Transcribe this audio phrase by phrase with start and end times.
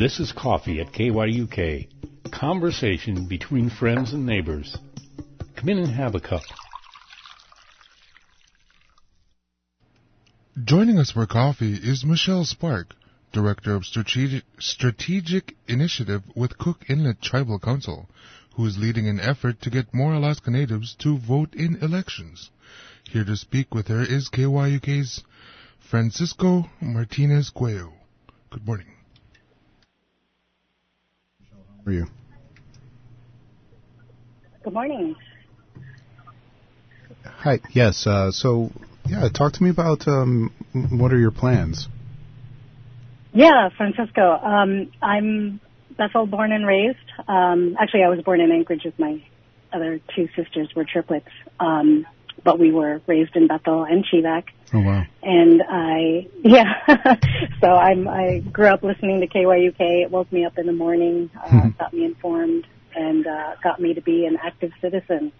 [0.00, 1.86] This is Coffee at KYUK.
[2.32, 4.78] Conversation between friends and neighbors.
[5.56, 6.40] Come in and have a cup.
[10.64, 12.94] Joining us for coffee is Michelle Sparck,
[13.34, 18.08] Director of Strategic, Strategic Initiative with Cook Inlet Tribal Council,
[18.56, 22.50] who is leading an effort to get more Alaska Natives to vote in elections.
[23.04, 25.24] Here to speak with her is KYUK's
[25.78, 27.92] Francisco Martinez Cuello.
[28.48, 28.94] Good morning.
[31.86, 32.06] Are you?
[34.62, 35.16] Good morning.
[37.24, 37.60] Hi.
[37.72, 38.06] Yes.
[38.06, 38.70] Uh, so,
[39.08, 40.52] yeah, talk to me about um,
[40.90, 41.88] what are your plans?
[43.32, 44.22] Yeah, Francisco.
[44.22, 45.60] Um, I'm
[45.96, 46.98] Bethel born and raised.
[47.28, 49.22] Um, actually, I was born in Anchorage with my
[49.72, 51.28] other two sisters were triplets.
[51.58, 52.06] Um,
[52.44, 54.44] but we were raised in Bethel and Chevak.
[54.72, 55.04] Oh wow!
[55.22, 57.16] And I, yeah,
[57.60, 60.04] so I'm I grew up listening to KYUK.
[60.04, 63.94] It woke me up in the morning, uh, got me informed, and uh, got me
[63.94, 65.32] to be an active citizen.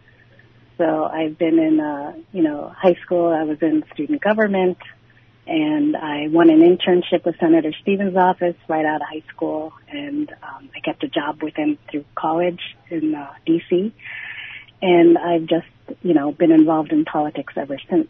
[0.78, 3.28] So I've been in, uh, you know, high school.
[3.28, 4.78] I was in student government,
[5.46, 10.30] and I won an internship with Senator Stevens' office right out of high school, and
[10.42, 13.94] um, I kept a job with him through college in uh, D.C.
[14.80, 15.66] And I've just
[16.02, 18.08] you know, been involved in politics ever since.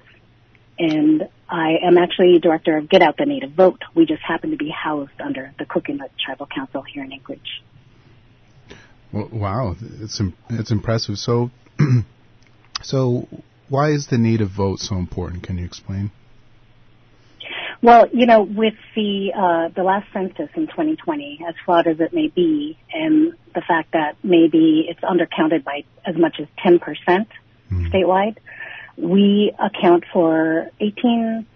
[0.78, 3.82] And I am actually director of Get Out the Native Vote.
[3.94, 7.62] We just happen to be housed under the Cook Inlet Tribal Council here in Anchorage.
[9.12, 11.18] Well, wow, it's it's impressive.
[11.18, 11.50] So,
[12.82, 13.28] so
[13.68, 15.42] why is the native vote so important?
[15.42, 16.12] Can you explain?
[17.82, 22.12] Well, you know, with the uh, the last census in 2020, as flawed as it
[22.12, 27.28] may be, and the fact that maybe it's undercounted by as much as 10 percent
[27.70, 27.90] mm.
[27.90, 28.36] statewide.
[28.96, 31.46] We account for 18%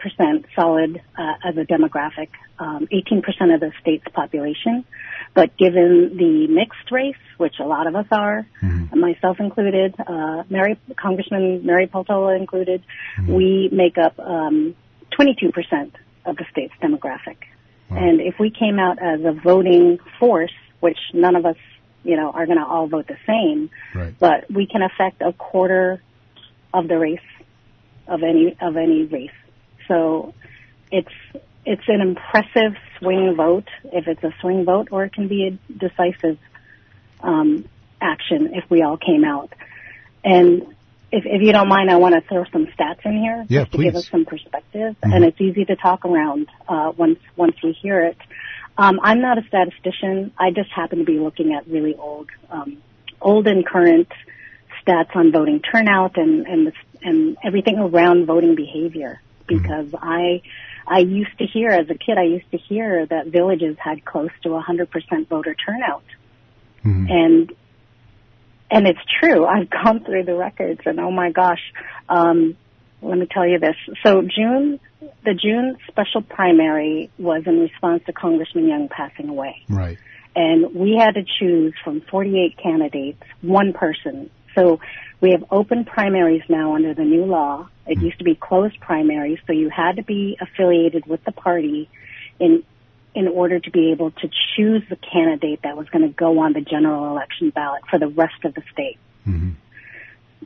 [0.56, 4.84] solid uh, as a demographic, um, 18% of the state's population.
[5.34, 8.94] But given the mixed race, which a lot of us are, mm.
[8.94, 12.82] myself included, uh, Mary, Congressman Mary Peltola included,
[13.18, 13.34] mm.
[13.34, 14.74] we make up um,
[15.18, 15.92] 22%
[16.24, 17.36] of the state's demographic.
[17.90, 17.98] Wow.
[17.98, 21.56] And if we came out as a voting force, which none of us
[22.04, 24.14] you know, are going to all vote the same, right.
[24.18, 26.02] but we can affect a quarter
[26.72, 27.18] of the race
[28.06, 29.30] of any of any race.
[29.88, 30.34] So
[30.90, 31.08] it's
[31.64, 35.72] it's an impressive swing vote if it's a swing vote, or it can be a
[35.72, 36.38] decisive
[37.20, 37.68] um,
[38.00, 39.52] action if we all came out.
[40.22, 40.62] And
[41.10, 43.72] if, if you don't mind, I want to throw some stats in here yeah, just
[43.72, 43.84] to please.
[43.84, 45.12] give us some perspective, mm-hmm.
[45.12, 48.18] and it's easy to talk around uh, once once we hear it.
[48.76, 50.32] Um, I'm not a statistician.
[50.38, 52.78] I just happen to be looking at really old, um,
[53.20, 54.08] old and current
[54.84, 59.20] stats on voting turnout and and the, and everything around voting behavior.
[59.46, 60.04] Because mm-hmm.
[60.04, 60.42] I
[60.86, 64.30] I used to hear as a kid, I used to hear that villages had close
[64.42, 66.04] to 100% voter turnout,
[66.84, 67.06] mm-hmm.
[67.08, 67.52] and
[68.70, 69.46] and it's true.
[69.46, 71.60] I've gone through the records, and oh my gosh,
[72.08, 72.56] um,
[73.02, 73.76] let me tell you this.
[74.02, 74.80] So June,
[75.24, 79.62] the June special primary was in response to Congressman Young passing away.
[79.68, 79.98] Right.
[80.36, 84.30] And we had to choose from 48 candidates, one person.
[84.54, 84.80] So
[85.20, 87.68] we have open primaries now under the new law.
[87.86, 88.06] It mm-hmm.
[88.06, 91.88] used to be closed primaries, so you had to be affiliated with the party
[92.38, 92.64] in
[93.14, 96.52] in order to be able to choose the candidate that was going to go on
[96.52, 98.98] the general election ballot for the rest of the state.
[99.24, 99.50] Mm-hmm.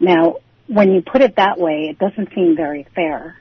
[0.04, 0.36] Now,
[0.68, 3.36] when you put it that way, it doesn't seem very fair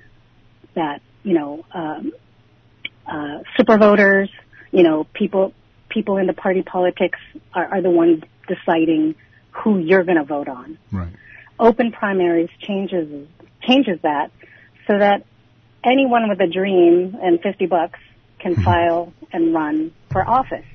[0.75, 2.13] that, you know, um,
[3.05, 4.29] uh, super voters,
[4.71, 5.53] you know, people,
[5.89, 7.19] people in the party politics
[7.53, 9.15] are, are the ones deciding
[9.51, 10.77] who you're going to vote on.
[10.91, 11.11] Right.
[11.59, 13.27] Open primaries changes,
[13.61, 14.31] changes that
[14.87, 15.25] so that
[15.83, 17.99] anyone with a dream and 50 bucks
[18.39, 18.63] can mm-hmm.
[18.63, 20.65] file and run for office.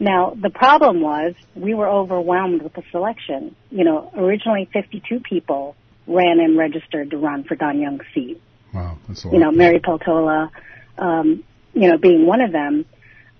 [0.00, 3.54] Now, the problem was we were overwhelmed with the selection.
[3.70, 8.40] You know, originally 52 people ran and registered to run for Don Young's seat.
[8.72, 9.34] Wow, that's a lot.
[9.34, 10.50] You know, Mary Peltola,
[10.96, 11.44] um,
[11.74, 12.86] you know, being one of them.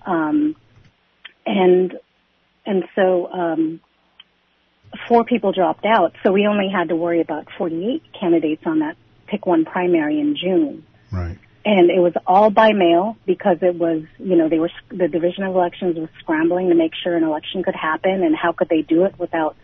[0.05, 0.55] Um,
[1.47, 1.99] and,
[2.67, 3.81] and so, um,
[5.09, 8.97] four people dropped out, so we only had to worry about 48 candidates on that
[9.27, 10.85] pick one primary in June.
[11.11, 11.39] Right.
[11.65, 15.45] And it was all by mail because it was, you know, they were, the Division
[15.45, 18.81] of Elections was scrambling to make sure an election could happen and how could they
[18.81, 19.57] do it without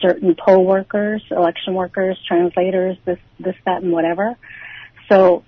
[0.00, 4.36] certain poll workers, election workers, translators, this, this, that, and whatever.
[5.08, 5.44] So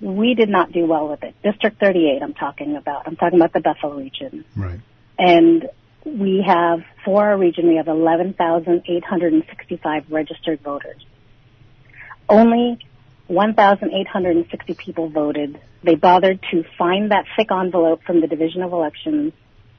[0.00, 1.34] we did not do well with it.
[1.42, 3.06] District 38 I'm talking about.
[3.06, 4.44] I'm talking about the Bethel region.
[4.56, 4.80] Right.
[5.18, 5.68] And
[6.04, 11.04] we have, for our region, we have 11,865 registered voters.
[12.28, 12.78] Only
[13.28, 15.58] 1,860 people voted.
[15.82, 19.32] They bothered to find that thick envelope from the Division of Elections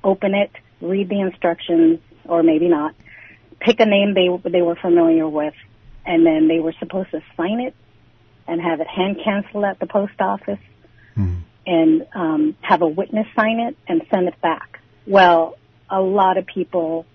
[0.03, 0.51] open it,
[0.81, 2.95] read the instructions, or maybe not,
[3.59, 5.53] pick a name they they were familiar with,
[6.05, 7.73] and then they were supposed to sign it
[8.47, 10.59] and have it hand canceled at the post office,
[11.17, 11.43] Mm.
[11.65, 14.81] and um, have a witness sign it and send it back.
[15.07, 15.57] Well,
[15.89, 17.05] a lot of people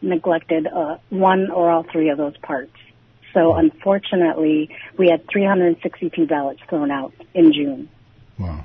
[0.00, 2.72] neglected uh, one or all three of those parts.
[3.32, 7.88] So unfortunately, we had 362 ballots thrown out in June.
[8.38, 8.64] Wow.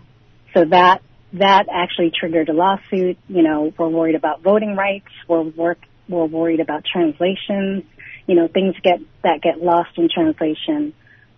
[0.53, 1.01] So that
[1.33, 3.17] that actually triggered a lawsuit.
[3.27, 5.09] You know, we're worried about voting rights.
[5.27, 7.83] We're work we're worried about translations.
[8.27, 10.93] You know, things get that get lost in translation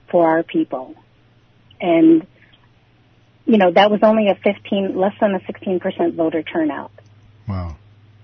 [0.10, 0.96] for our people.
[1.82, 2.26] And
[3.46, 6.92] you know, that was only a 15 less than a 16% voter turnout.
[7.48, 7.78] Wow.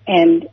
[0.06, 0.48] And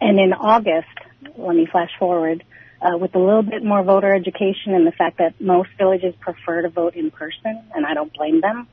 [0.00, 0.88] and in August,
[1.36, 2.44] let me flash forward,
[2.82, 6.62] uh, with a little bit more voter education and the fact that most villages prefer
[6.62, 8.68] to vote in person, and I don't blame them.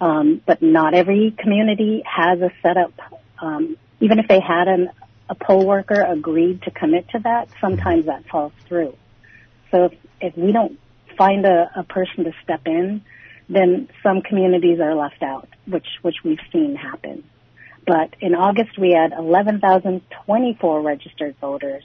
[0.00, 2.92] Um, but not every community has a setup.
[3.38, 4.90] Um, even if they had an,
[5.28, 8.94] a poll worker agreed to commit to that, sometimes that falls through.
[9.70, 10.78] So if, if we don't
[11.16, 13.02] find a, a person to step in,
[13.48, 17.24] then some communities are left out, which which we've seen happen.
[17.86, 21.84] But in August, we had 11,024 registered voters.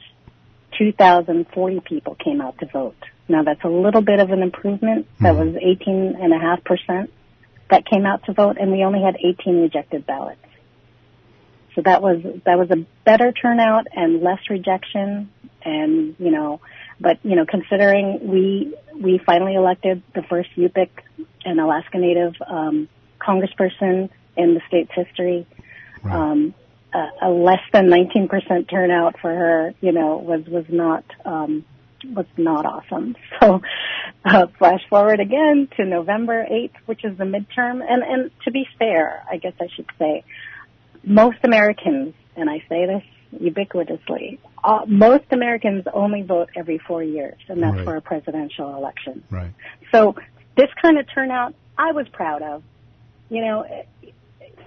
[0.81, 2.95] 2,040 people came out to vote.
[3.28, 5.06] Now that's a little bit of an improvement.
[5.19, 7.07] That was 18.5%
[7.69, 10.39] that came out to vote, and we only had 18 rejected ballots.
[11.75, 15.30] So that was that was a better turnout and less rejection,
[15.63, 16.62] and you know,
[17.00, 20.89] but you know, considering we we finally elected the first Yupik
[21.45, 22.89] and Alaska Native um,
[23.19, 25.45] congressperson in the state's history,
[26.04, 26.16] Right.
[26.16, 26.56] um,
[26.93, 31.65] a, a less than 19% turnout for her, you know, was was not um,
[32.05, 33.15] was not awesome.
[33.41, 33.61] So,
[34.23, 38.65] uh, flash forward again to November 8th, which is the midterm, and and to be
[38.77, 40.23] fair, I guess I should say,
[41.03, 43.03] most Americans, and I say this
[43.41, 47.85] ubiquitously, uh, most Americans only vote every four years, and that's Right.
[47.85, 49.23] for a presidential election.
[49.31, 49.51] Right.
[49.91, 50.15] So
[50.55, 52.63] this kind of turnout, I was proud of.
[53.29, 53.65] You know,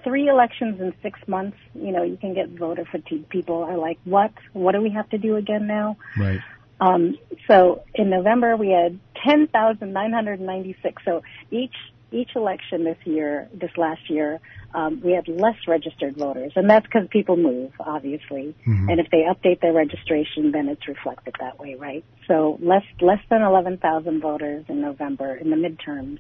[0.04, 1.56] three elections in six months.
[1.74, 3.28] You know, you can get voter fatigue.
[3.28, 4.32] People are like, "What?
[4.52, 6.40] What do we have to do again now?" Right.
[6.80, 7.16] Um,
[7.48, 11.02] so in November we had 10,996.
[11.04, 11.74] So each
[12.12, 14.40] each election this year, this last year,
[14.72, 18.54] um, we had less registered voters, and that's because people move, obviously.
[18.66, 18.88] Mhm.
[18.88, 22.04] And if they update their registration, then it's reflected that way, right?
[22.28, 26.18] So less less than 11,000 voters in November in the midterms,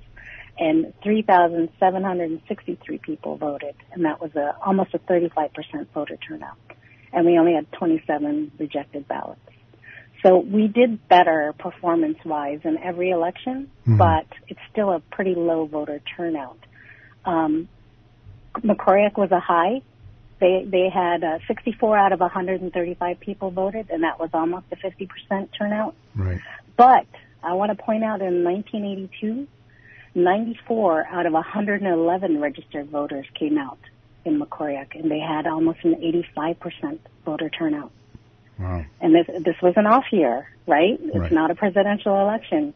[0.58, 6.56] and 3,763 people voted, and that was a almost a 35% voter turnout.
[7.12, 9.40] And we only had 27 rejected ballots.
[10.22, 13.98] So we did better performance-wise in every election, Mhm.
[13.98, 16.58] but it's still a pretty low voter turnout.
[17.24, 17.68] Um,
[18.62, 19.82] Mekoryuk was a high.
[20.40, 24.76] They they had uh, 64 out of 135 people voted, and that was almost a
[24.76, 25.94] 50% turnout.
[26.14, 26.40] Right.
[26.76, 27.06] But
[27.42, 29.46] I want to point out in 1982,
[30.14, 33.78] 94 out of 111 registered voters came out
[34.24, 35.94] in Mekoryuk, and they had almost an
[36.36, 37.90] 85% voter turnout.
[38.58, 38.84] Wow.
[39.00, 40.98] And this this was an off year, right?
[41.00, 41.32] It's Right.
[41.32, 42.72] not a presidential election.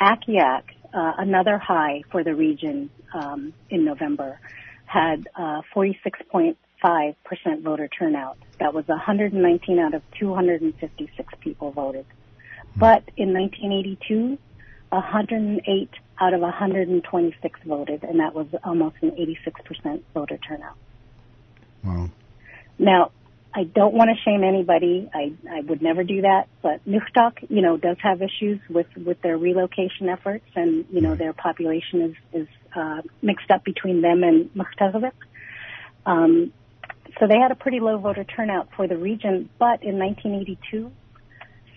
[0.00, 0.62] Akiak,
[0.94, 4.40] uh, another high for the region um, in November,
[4.86, 8.38] had uh, 46.5 percent voter turnout.
[8.58, 12.06] That was 119 out of 256 people voted.
[12.74, 14.38] But in 1982,
[14.90, 20.76] 108 out of 126 voted, and that was almost an 86 percent voter turnout.
[21.84, 22.10] Wow.
[22.78, 23.10] Now,
[23.54, 25.10] I don't want to shame anybody.
[25.12, 26.48] I, I would never do that.
[26.62, 31.14] But Newtok, you know, does have issues with, with their relocation efforts and, you know,
[31.14, 35.12] their population is, is, uh, mixed up between them and Mertarvik.
[36.04, 36.52] Um,
[37.18, 40.92] so they had a pretty low voter turnout for the region, but in 1982,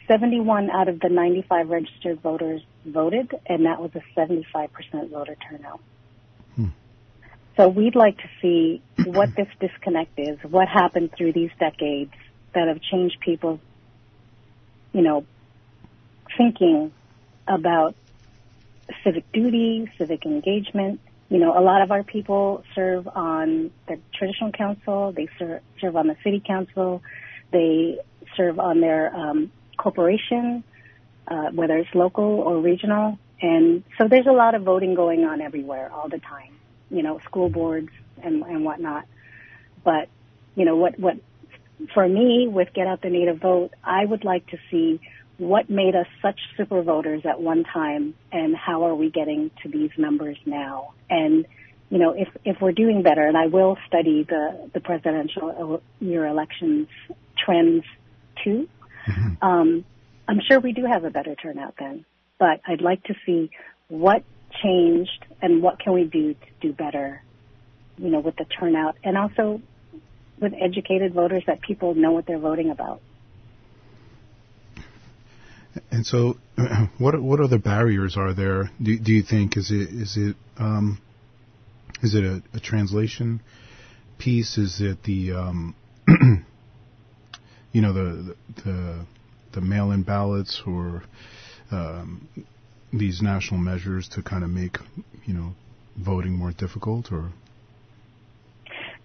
[0.08, 5.82] 71 out of the 95 registered voters voted, and that was a 75% voter turnout.
[7.58, 12.14] So we'd like to see what this disconnect is, what happened through these decades
[12.54, 13.60] that have changed people's,
[14.94, 15.26] you know,
[16.38, 16.92] thinking
[17.48, 17.96] about
[19.04, 21.02] civic duty, civic engagement.
[21.30, 25.96] You know, a lot of our people serve on the traditional council, they serve, serve
[25.96, 27.02] on the city council,
[27.52, 28.00] they
[28.36, 30.64] serve on their um, corporation,
[31.28, 33.18] uh, whether it's local or regional.
[33.42, 36.52] And so there's a lot of voting going on everywhere all the time
[36.92, 37.90] you know, school boards
[38.22, 39.06] and, and whatnot.
[39.84, 40.10] But,
[40.56, 41.16] you know, what, what,
[41.94, 45.00] for me with Get Out the Native Vote, I would like to see
[45.38, 49.70] what made us such super voters at one time and how are we getting to
[49.70, 50.94] these numbers now?
[51.10, 51.48] And
[51.90, 56.26] you know, if if we're doing better, and I will study the the presidential year
[56.26, 56.88] elections
[57.38, 57.84] trends
[58.42, 58.70] too.
[59.06, 59.46] Mm-hmm.
[59.46, 59.86] Um,
[60.32, 62.06] I'm sure we do have a better turnout then,
[62.40, 63.52] but I'd like to see
[63.90, 64.24] what
[64.64, 67.22] changed and what can we do to do better,
[67.98, 69.62] you know, with the turnout and also
[70.40, 73.02] with educated voters that people know what they're voting about.
[75.92, 76.38] And so,
[76.98, 78.72] what what other barriers are there?
[78.82, 81.02] Do, do you think is it is it um,
[82.02, 83.42] is it a, a translation
[84.18, 84.58] piece?
[84.58, 85.76] Is it the um,
[87.74, 89.06] you know the the
[89.54, 91.04] the mail-in ballots or
[91.72, 92.28] um,
[92.94, 94.78] these national measures to kind of make
[95.26, 95.54] you know
[95.98, 97.32] voting more difficult or?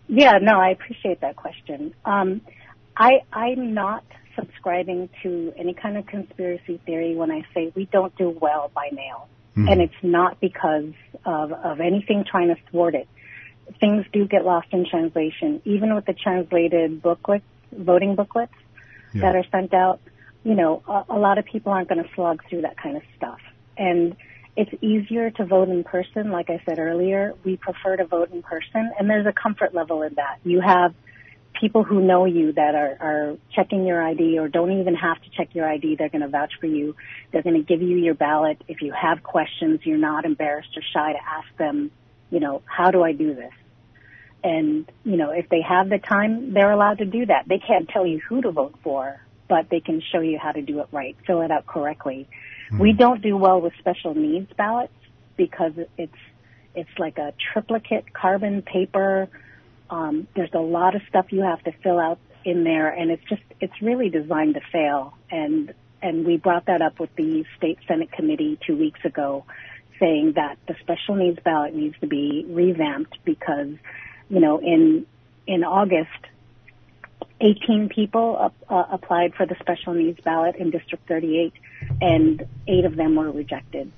[0.08, 1.94] Yeah, no, I appreciate that question.
[2.04, 2.40] Um,
[2.96, 4.04] I I'm not
[4.36, 8.90] subscribing to any kind of conspiracy theory when I say we don't do well by
[8.92, 9.28] mail.
[9.56, 9.68] Mm-hmm.
[9.68, 10.92] And it's not because
[11.24, 13.08] of, of anything trying to thwart it.
[13.80, 18.52] Things do get lost in translation, even with the translated booklets, voting booklets
[19.14, 19.22] yeah.
[19.22, 20.00] that are sent out.
[20.46, 23.02] You know, a, a lot of people aren't going to slog through that kind of
[23.16, 23.40] stuff.
[23.76, 24.14] And
[24.56, 26.30] it's easier to vote in person.
[26.30, 30.02] Like I said earlier, we prefer to vote in person, and there's a comfort level
[30.02, 30.38] in that.
[30.44, 30.94] You have
[31.60, 35.30] people who know you that are, are checking your ID or don't even have to
[35.30, 35.96] check your ID.
[35.96, 36.94] They're going to vouch for you.
[37.32, 38.62] They're going to give you your ballot.
[38.68, 41.90] If you have questions, you're not embarrassed or shy to ask them,
[42.30, 43.52] you know, how do I do this?
[44.44, 47.48] And, you know, if they have the time, they're allowed to do that.
[47.48, 50.62] They can't tell you who to vote for, but they can show you how to
[50.62, 52.28] do it right, fill it out correctly.
[52.66, 52.78] Mm-hmm.
[52.78, 54.92] We don't do well with special needs ballots
[55.36, 56.12] because it's,
[56.74, 59.28] it's like a triplicate carbon paper,
[59.90, 63.22] um, there's a lot of stuff you have to fill out in there, and it's
[63.28, 65.14] just it's really designed to fail.
[65.30, 69.44] And and we brought that up with the state senate committee two weeks ago,
[69.98, 73.74] saying that the special needs ballot needs to be revamped because,
[74.28, 75.06] you know, in
[75.46, 76.10] in August,
[77.40, 81.52] 18 people uh, applied for the special needs ballot in District 38,
[82.00, 83.92] and eight of them were rejected.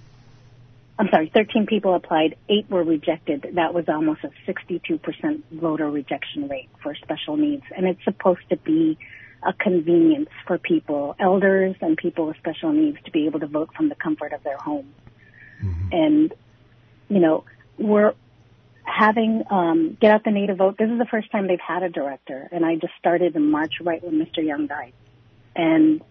[0.99, 3.47] I'm sorry, 13 people applied, eight were rejected.
[3.55, 7.63] That was almost a 62% voter rejection rate for special needs.
[7.77, 8.99] And it's supposed to be
[9.47, 13.71] a convenience for people, elders and people with special needs to be able to vote
[13.77, 14.93] from the comfort of their home.
[15.63, 15.89] Mm-hmm.
[15.93, 16.35] And,
[17.09, 17.45] you know,
[17.79, 18.15] we're
[18.89, 20.77] having, um, Get Out the Native Vote.
[20.79, 22.49] This is the first time they've had a director.
[22.51, 24.45] And I just started in March right when Mr.
[24.45, 24.93] Young died.
[25.55, 26.03] And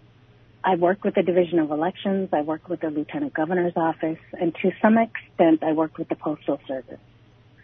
[0.63, 2.29] I worked with the Division of Elections.
[2.33, 6.15] I worked with the Lieutenant Governor's office, and to some extent, I worked with the
[6.15, 6.99] Postal Service.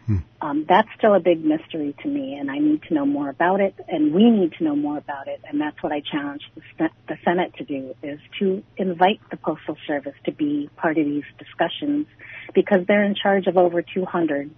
[0.05, 0.17] Hmm.
[0.41, 3.59] Um, that's still a big mystery to me, and I need to know more about
[3.59, 6.43] it, and we need to know more about it, and that's what I challenge
[6.77, 11.05] the, the Senate to do, is to invite the Postal Service to be part of
[11.05, 12.07] these discussions,
[12.53, 14.49] because they're in charge of over 200,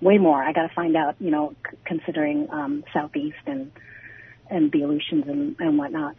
[0.00, 0.42] way more.
[0.42, 3.72] I got to find out, you know, c- considering um, Southeast and
[4.50, 6.16] and the Aleutians and, and whatnot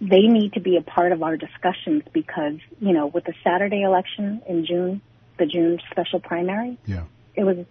[0.00, 3.82] they need to be a part of our discussions because, you know, with the Saturday
[3.82, 5.00] election in June,
[5.38, 7.04] the June special primary, yeah.
[7.34, 7.64] it was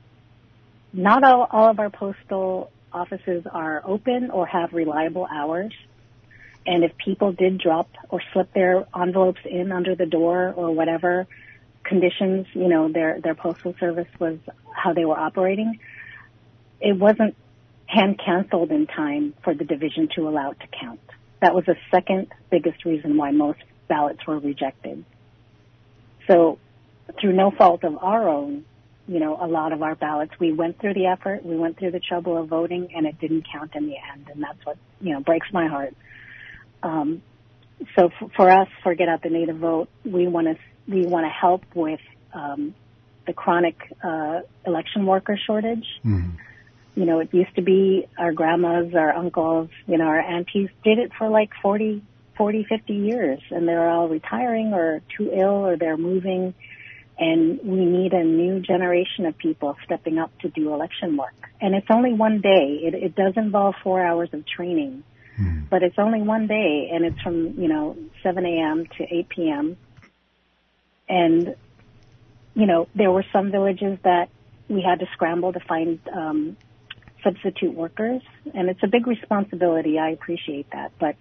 [0.91, 5.73] not all, all of our postal offices are open or have reliable hours.
[6.65, 11.27] And if people did drop or slip their envelopes in under the door or whatever
[11.85, 14.37] conditions, you know, their, their postal service was
[14.71, 15.79] how they were operating,
[16.81, 17.35] it wasn't
[17.87, 20.99] hand canceled in time for the division to allow it to count.
[21.41, 25.05] That was the second biggest reason why most ballots were rejected.
[26.27, 26.57] So
[27.19, 28.65] through no fault of our own,
[29.07, 31.91] you know, a lot of our ballots, we went through the effort, we went through
[31.91, 35.13] the trouble of voting, and it didn't count in the end, and that's what, you
[35.13, 35.95] know, breaks my heart.
[36.81, 37.21] Um,
[37.95, 41.25] so f- for us, for Get Out the Native Vote, we want to, we want
[41.25, 42.01] to help with,
[42.33, 42.75] um,
[43.25, 45.85] the chronic, uh, election worker shortage.
[46.05, 46.37] Mm-hmm
[46.95, 50.97] you know, it used to be our grandmas, our uncles, you know, our aunties did
[50.97, 52.01] it for like 40,
[52.37, 56.53] 40, 50 years and they're all retiring or too ill or they're moving.
[57.17, 61.33] And we need a new generation of people stepping up to do election work.
[61.61, 62.79] And it's only one day.
[62.83, 65.03] It, it does involve four hours of training,
[65.37, 65.61] hmm.
[65.69, 68.85] but it's only one day and it's from, you know, 7 a.m.
[68.97, 69.77] to 8 p.m.
[71.07, 71.55] And,
[72.53, 74.29] you know, there were some villages that
[74.67, 76.57] we had to scramble to find um,
[77.23, 78.21] substitute workers,
[78.53, 79.99] and it's a big responsibility.
[79.99, 81.15] I appreciate that, but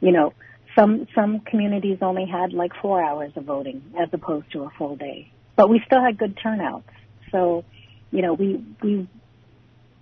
[0.00, 0.32] you know,
[0.76, 4.96] some some communities only had like four hours of voting as opposed to a full
[4.96, 6.88] day, but we still had good turnouts.
[7.32, 7.64] So,
[8.10, 9.08] you know, we we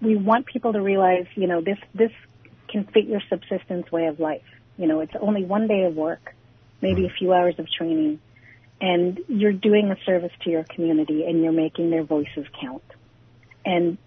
[0.02, 2.12] we want people to realize, you know, this this
[2.68, 4.42] can fit your subsistence way of life.
[4.76, 6.35] You know, it's only one day of work,
[6.83, 8.21] maybe a few hours of training,
[8.80, 12.83] and you're doing a service to your community and you're making their voices count.
[13.64, 13.99] and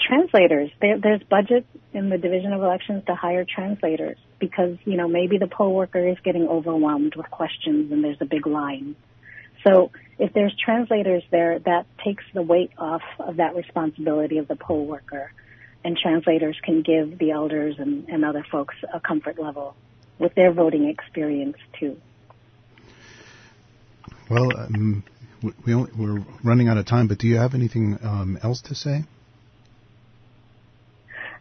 [0.00, 0.70] translators.
[0.80, 5.38] There, there's budget in the Division of Elections to hire translators because, you know, maybe
[5.38, 8.96] the poll worker is getting overwhelmed with questions and there's a big line.
[9.66, 14.56] So if there's translators there, that takes the weight off of that responsibility of the
[14.56, 15.32] poll worker.
[15.84, 19.76] And translators can give the elders and, and other folks a comfort level
[20.18, 22.00] with their voting experience too.
[24.34, 25.04] Well, um,
[25.64, 28.74] we only, we're running out of time, but do you have anything um, else to
[28.74, 29.04] say?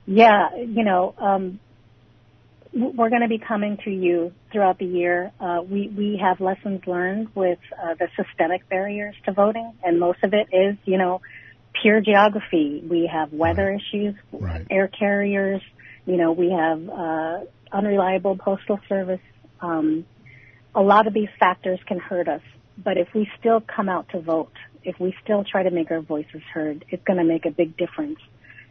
[0.06, 1.60] Yeah, you know, um,
[2.72, 5.32] we're going to be coming to you throughout the year.
[5.40, 10.20] Uh, we we have lessons learned with uh, the systemic barriers to voting, and most
[10.24, 11.22] of it is, you know,
[11.82, 12.84] pure geography.
[12.88, 13.82] We have weather right.
[13.82, 14.68] issues, right.
[14.70, 15.62] air carriers.
[16.06, 17.40] You know, we have uh,
[17.72, 19.22] unreliable postal service.
[19.62, 20.06] Um,
[20.76, 22.42] a lot of these factors can hurt us,
[22.78, 24.54] but if we still come out to vote,
[24.84, 27.78] if we still try to make our voices heard, it's going to make a big
[27.78, 28.20] difference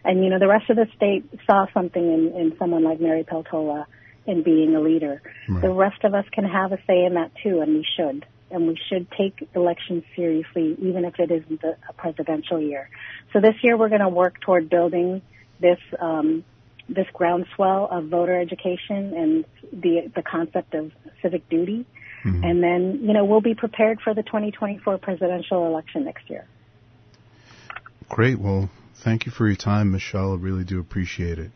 [0.04, 3.24] and, you know, the rest of the state saw something in, in someone like Mary
[3.24, 3.86] Peltola
[4.26, 5.22] in being a leader.
[5.48, 5.62] Right.
[5.62, 8.26] The rest of us can have a say in that too, and we should.
[8.50, 12.90] And we should take elections seriously, even if it isn't a, a presidential year.
[13.32, 15.22] So this year we're going to work toward building
[15.60, 16.44] this, um,
[16.88, 20.92] this groundswell of voter education and the, the concept of
[21.22, 21.86] civic duty.
[22.24, 22.44] Mm-hmm.
[22.44, 26.46] And then, you know, we'll be prepared for the 2024 presidential election next year.
[28.08, 28.38] Great.
[28.38, 28.70] Well,
[29.02, 30.32] Thank you for your time, Michelle.
[30.32, 31.50] I really do appreciate it.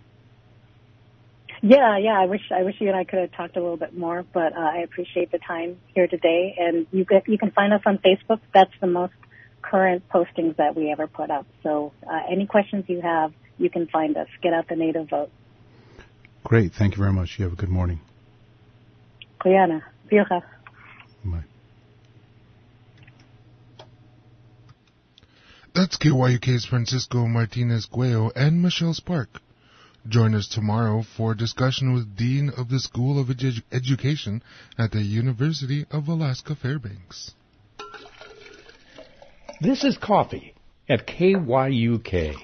[1.62, 2.20] Yeah, yeah.
[2.20, 4.52] I wish I wish you and I could have talked a little bit more, but
[4.52, 6.56] uh, I appreciate the time here today.
[6.58, 8.40] And you get you can find us on Facebook.
[8.52, 9.14] That's the most
[9.62, 11.46] current postings that we ever put up.
[11.62, 14.28] So uh, any questions you have, you can find us.
[14.42, 15.30] Get out the native vote.
[16.44, 16.72] Great.
[16.74, 17.38] Thank you very much.
[17.38, 18.00] You have a good morning.
[19.40, 19.82] Quyana.
[21.30, 21.44] Bye.
[25.74, 29.40] That's KYUK's Francisco Martinez Cuello and Michelle Sparck.
[30.08, 34.42] Join us tomorrow for a discussion with Dean of the School of Edu- Education
[34.78, 37.32] at the University of Alaska Fairbanks.
[39.60, 40.54] This is Coffee
[40.88, 42.36] at KYUK.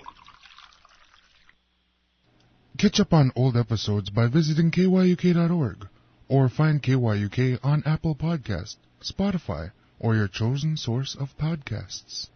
[2.78, 5.88] Catch up on old episodes by visiting kyuk.org
[6.28, 12.28] or find KYUK on Apple Podcast, Spotify, or your chosen source of podcasts.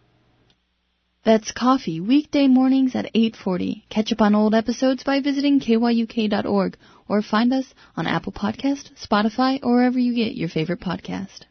[1.23, 3.83] That's coffee weekday mornings at 8:40.
[3.89, 6.77] Catch up on old episodes by visiting kyuk.org
[7.09, 11.47] or find us on Apple Podcast, Spotify, or wherever you get your favorite podcast.